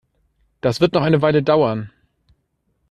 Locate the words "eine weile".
1.03-1.43